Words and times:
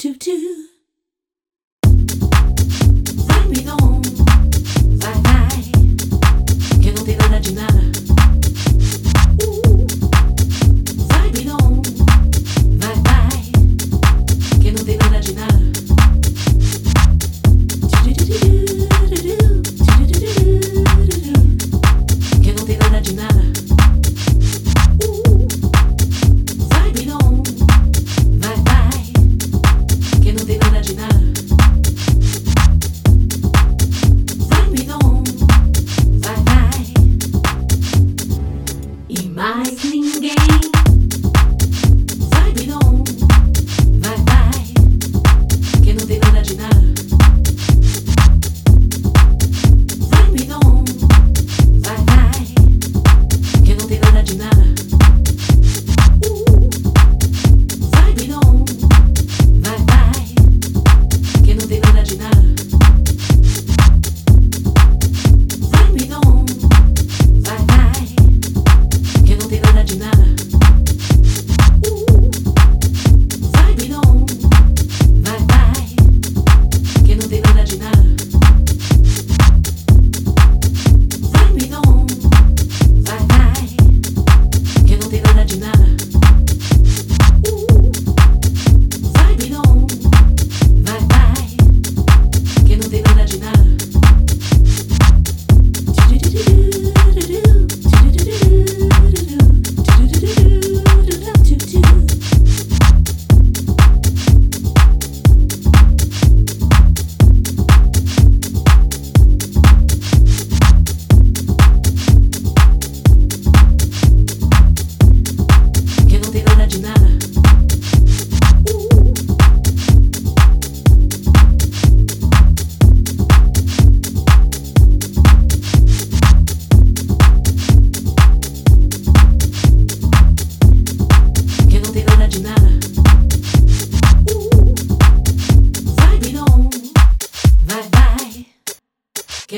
toot 0.00 0.18
toot. 0.18 0.69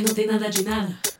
Não 0.03 0.15
tem 0.15 0.27
nada 0.27 0.49
de 0.49 0.63
nada. 0.65 1.12